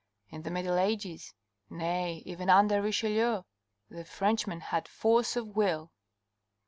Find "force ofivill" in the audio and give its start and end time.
4.87-5.91